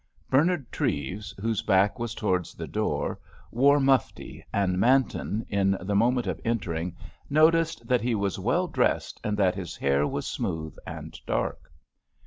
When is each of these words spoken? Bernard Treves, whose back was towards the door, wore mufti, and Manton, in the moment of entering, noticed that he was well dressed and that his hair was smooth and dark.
Bernard 0.31 0.71
Treves, 0.71 1.31
whose 1.39 1.61
back 1.61 1.99
was 1.99 2.15
towards 2.15 2.55
the 2.55 2.65
door, 2.67 3.19
wore 3.51 3.79
mufti, 3.79 4.43
and 4.51 4.79
Manton, 4.79 5.45
in 5.47 5.77
the 5.79 5.93
moment 5.93 6.25
of 6.25 6.41
entering, 6.43 6.95
noticed 7.29 7.87
that 7.87 8.01
he 8.01 8.15
was 8.15 8.39
well 8.39 8.67
dressed 8.67 9.21
and 9.23 9.37
that 9.37 9.53
his 9.53 9.75
hair 9.75 10.07
was 10.07 10.25
smooth 10.25 10.75
and 10.87 11.19
dark. 11.27 11.71